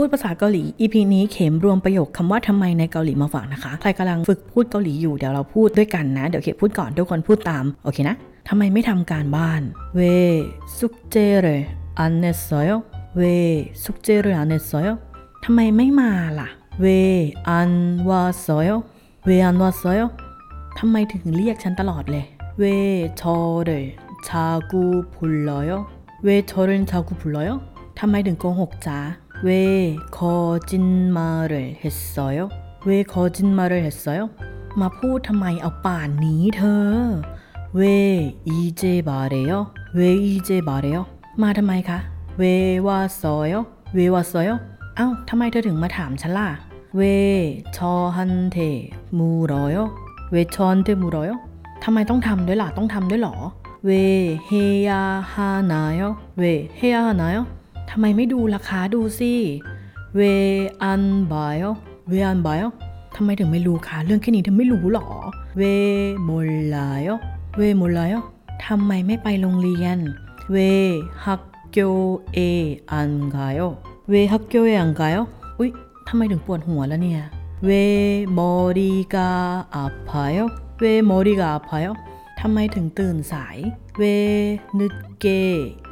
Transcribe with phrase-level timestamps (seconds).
[0.00, 8.16] พูดภาษาเกาหลี EP นี้เข็มรวมประโยคคำว่าทำไมในเกาหลีมาฝากนะคะ ใครกำลังฝึกพูดเกาหลีอยู่เดี๋ยวเราพูดด้วยกันนะ เดี๋ยวเข็มพูดก่อนทุกคนพูดตาม โอเคนะ
[8.48, 9.60] ทำไมไม่ทำการบ้าน
[9.96, 10.00] เว
[10.78, 11.46] ซุกเจเร
[11.98, 12.68] อันเนสอย
[13.16, 13.22] เว
[13.84, 14.86] ซุกเจเรอันเนสอย
[15.44, 16.48] ทำไมไม่มาล่ะ
[16.80, 16.86] เว
[17.48, 17.72] อัน
[18.08, 18.66] วาสอย
[19.24, 19.98] เวอันวาสอย
[20.78, 22.24] ทำไมถึงเรียกฉันตลอดเลย
[22.58, 22.64] เว
[23.20, 23.70] ชอเร
[24.26, 24.82] ชากู
[25.14, 25.70] พุลลอย
[26.24, 27.46] เวชอเรชากูพุลลอย
[27.98, 28.98] ทำไมถึงโกหกจ้า
[29.45, 29.49] เว
[30.17, 32.39] 거짓말을했어요
[32.85, 34.21] เว거짓말을했어요
[34.81, 36.85] มาพูดทำไมเอาป่านนี้เธอ
[37.75, 37.81] เว
[38.47, 39.51] อีเจบาเรโย
[39.95, 40.97] เวอีเจบาเรโย
[41.41, 41.99] มาทำไมคะ
[42.39, 42.43] เว
[42.87, 43.53] วาซอย
[43.95, 44.45] เววาซอย
[44.95, 46.47] เอ้าทำไมเธอถึงมาถามฉันล่ะ
[46.97, 47.01] เว
[47.75, 48.57] ชอฮันเท
[49.17, 49.77] มูรอย
[50.31, 51.29] เวชอนเทมูรอย
[51.83, 53.35] ทำไมต้องทำด้วยล่ะ ต้องทำด้วยหรอ
[53.85, 53.91] เว
[54.45, 54.89] เฮีย
[55.33, 56.01] ฮานาย
[56.37, 56.43] เว
[56.77, 57.35] เฮียฮานาย
[57.90, 59.32] ทำไมไม่ดูราคาดูสิ
[60.16, 60.20] เว
[60.82, 61.56] อันบาย
[62.08, 62.58] เวอันบาย
[63.16, 65.08] ทำไมถึงไม่รู้คะเรื่องแค่นี้เธอไม่รู้หรอ
[65.56, 65.62] เว
[66.24, 66.30] โม
[66.74, 67.02] ลาย
[67.56, 68.10] เวโมลาย
[68.66, 69.98] ทำไมไม่ไปโรงเรียน
[70.52, 70.56] เว
[71.24, 71.78] ฮักโก
[72.32, 72.38] เอ
[72.92, 73.60] อันกาย
[74.10, 75.12] เวฮักโกเออันกาย
[75.58, 75.70] อุ๊ย
[76.08, 77.22] ทำไมถึงปวดหัวแล้วเนี่ย
[77.64, 77.70] เว
[78.38, 79.30] มอริกา
[79.74, 80.38] อาพาย
[80.80, 81.84] เวมอริกาอาพาย
[82.40, 83.56] ทำไมถึงตื่นสาย
[83.98, 84.02] เว
[84.78, 85.26] นึกเก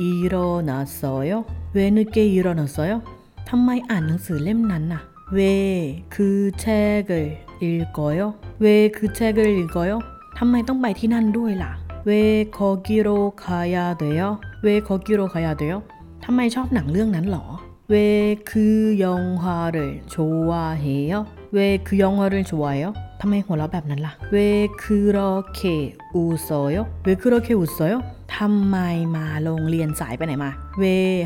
[0.00, 0.34] อีโร
[0.68, 1.30] นาโซย
[1.74, 3.02] 왜 늦게 일어났어요?
[3.46, 5.00] 탐마이 아, 안능스 렘난나.
[5.32, 8.34] 왜 그 책을 읽어요?
[8.58, 9.98] 왜 그 책을 읽어요?
[10.36, 11.78] 탐마이 똥바이 티난도이라.
[12.04, 14.40] 왜 거기로 가야 돼요?
[14.62, 15.82] 왜 거기로 가야 돼요?
[16.20, 17.60] 탐마이 첩 낭릉 난러.
[17.88, 21.26] 왜 그 영화를 좋아해요?
[21.52, 22.92] 왜 그 영화를 좋아해요?
[23.18, 24.16] 탐마이 호라밥 난라.
[24.30, 26.86] 왜 그렇게 웃어요?
[27.06, 28.02] 왜 그렇게 웃어요?
[28.37, 28.77] ทำไม
[29.15, 30.51] มาโรงเรียนสายไปไหนมา
[30.81, 30.83] 왜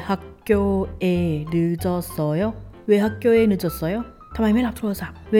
[0.07, 2.41] 학교에 늦었어요?
[2.89, 3.97] 왜 학교에 늦었어요?
[4.35, 5.37] ทำไมไม่รับโทรศัพท์ 왜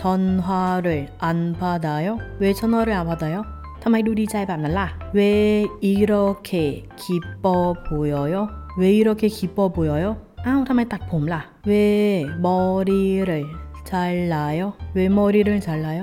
[0.00, 0.86] 전화를
[1.26, 1.28] 안
[1.60, 2.08] 받아요?
[2.42, 3.38] 왜 전화를 안 받아요?
[3.82, 4.88] ทำไมดูดีใจแบบนั้นล่ะ
[5.18, 5.20] 왜
[5.80, 6.52] 이렇게
[7.02, 7.44] 기뻐
[7.86, 8.36] 보여요?
[8.80, 10.08] 왜 이렇게 기뻐 보여요?
[10.46, 11.72] อ้าวทำไมตัดผมล่ะ 왜
[12.44, 13.30] 머리를
[13.88, 14.74] 잘라요?
[14.96, 16.02] 왜 머리를 잘라요?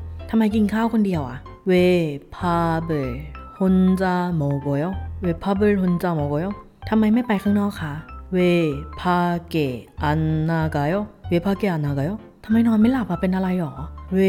[0.33, 2.91] ทำไมกินข้าวคนเดียวอะ왜 밥을
[3.59, 4.85] 혼자 먹어요 왜
[5.21, 6.33] 밥을 혼자 먹어요
[6.89, 7.93] ทำไมไม่ไปข้างนอกคะ
[8.33, 8.37] เว
[8.99, 9.17] พา
[9.49, 9.55] เก
[10.03, 10.93] อันนากา요
[11.27, 12.11] เวพาเกอันนากาย
[12.43, 13.73] ทำไมนอนไม่หลับอะเป็นอะไรหรอ
[14.13, 14.19] เว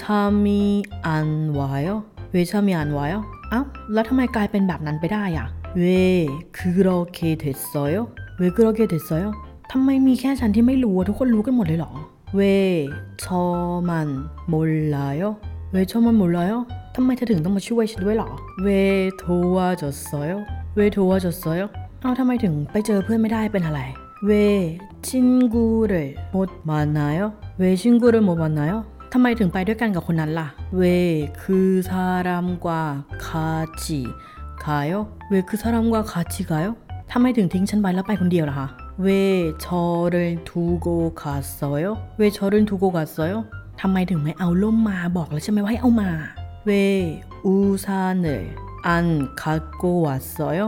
[0.00, 0.60] ชามี
[1.06, 1.28] อัน
[1.58, 1.88] วา요
[2.32, 3.10] เวชามีอันวาย
[3.52, 3.60] อ้า
[3.92, 5.46] แล้วทำไมกลายเป็นแบบนั้นไปได้อะ
[5.78, 8.02] 왜 그렇게 됐어요 왜
[8.54, 8.96] 그렇게 됐
[9.72, 11.92] ทำไมมีแค่ฉันที่ไม่รู้ทุกคนรู้กันหมดเลยหรอ
[12.39, 15.37] 왜 저만 몰라요?
[15.73, 16.65] 왜 저만 몰라요?
[16.95, 18.29] ทำไมเธอถึงต้องมาช่วยฉันด้วยเหรอ
[18.65, 18.67] 왜
[19.21, 20.33] 도와줬어요?
[20.77, 21.63] 왜 도와줬어요?
[22.01, 23.81] เอาทำไมถึงไปเจอเพื่อนไม่ได้เป็นอะไร
[24.29, 24.31] 왜
[25.07, 25.93] 친구를
[26.33, 27.19] 못 만나요?
[27.61, 28.73] 왜 친구를 못 만나요?
[29.13, 30.47] ทำไมถึงไปด้วยกันกับคนนั้นล่ะ
[30.79, 30.81] 왜
[31.41, 31.43] 그
[31.89, 32.67] 사람과
[33.25, 33.85] 같이
[34.65, 34.93] 가요?
[35.31, 36.67] 왜 그 사람과 같이 가요?
[37.11, 38.67] ทำไมถึงทิ้งฉันไว้แล้วไปคนเดียวล่ะคะ
[38.97, 41.85] 왜 저를 두고 갔어요?
[42.17, 43.45] 왜 저를 두고 갔어요?
[43.81, 46.11] ทำไมถึงไม่เอาล่มมาบอกแล้วใช่ไหมว่าให้เอามา
[46.69, 46.71] 왜
[47.43, 48.25] 우산을
[48.83, 50.59] 안 갖고 왔어요?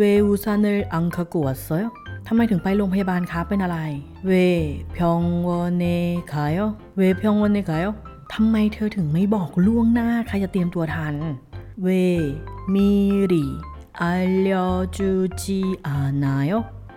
[0.00, 1.86] 왜 우산을 안 갖고 왔어요?
[2.28, 3.78] ทำไมถึงไปโรงพยาบาลคะเป็นอะไร
[4.30, 4.32] 왜
[4.98, 5.84] 병원에
[6.32, 6.58] 가요?
[6.98, 7.86] 왜 병원에 가요?
[8.34, 11.14] ทำไมเธอถึงไม่บอกล่วงหน้าใครจะเตรียมตัวทัน
[11.86, 11.88] 왜
[12.72, 13.34] 미리
[13.92, 16.64] 알려주지 않아요?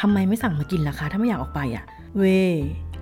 [0.00, 1.84] ทำไมไม่สั่งมากินล่ะคะ ถ้าไม่อยากออกไปอ่ะ
[2.20, 2.24] 왜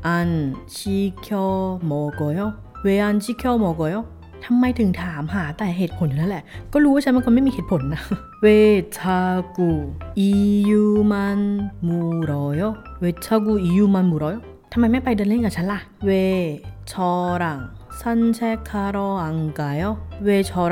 [0.03, 2.55] 안 시켜 먹어요?
[2.85, 4.05] 왜 안 시켜 먹어요?
[4.45, 8.03] ทำไมถึงถามหาแต่เหตุผลอยู่นั่นแหละ ก็รู้ว่าฉันเป็นคนไม่มีเหตุผลนะ
[8.45, 8.47] 왜
[8.97, 9.57] 자꾸
[10.17, 11.11] 이유만
[11.87, 12.61] 물어요?
[13.03, 14.37] 왜 자꾸 이유만 물어요?
[14.73, 16.11] ทำไมไม่ไปเดินเล่นกับฉันล่ะ เว
[16.91, 17.11] ชอ
[17.43, 17.61] รัง
[18.01, 19.83] ซันเชคาโรอังกาย
[20.25, 20.63] เวชอ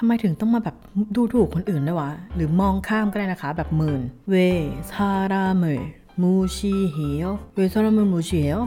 [0.00, 0.76] ทำไมถึงต้องมาแบบ
[1.16, 5.64] ดูถูกคนอื่นด้วยวะ หรือมองข้ามก็ได้นะคะ แบบเมิน 왜 사람을
[6.22, 8.60] 무시해요 왜 사람을 무시해요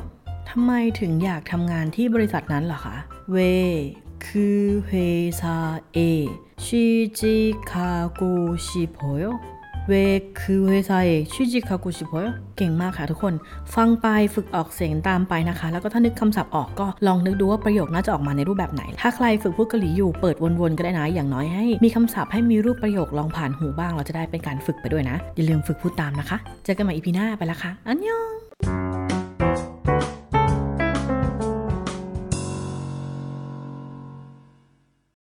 [0.50, 2.96] ทำไมถึงอยากทำงานที่บริษัทนั้นเหรอคะ
[3.32, 8.22] 왜 그 회사에 취직하고
[8.66, 12.14] 싶어요 왜 그 회사에 취직하고 싶어요
[12.58, 13.34] เก่งมากค่ะทุกคน
[13.76, 28.22] ฟังไปฝึกออกเสียงตามไปนะคะ แล้วก็ถ้านึกคำศัพท์ออกก็ลองนึกดูว่าประโยคน่าจะออกมาในรูปแบบไหน ถ้าใครฝึกพูดเกาหลีอยู่เปิดวนๆก็ได้นะ อย่างน้อยให้มีคำศัพท์ให้มีรูปประโยคลองผ่านหูบ้าง เราจะได้เป็นการฝึกไปด้วยนะ อย่าลืมฝึกพูดตามนะคะ เจอกันใหม่อีพีหน้าไปละค่ะ อันยอ
[28.98, 29.01] ง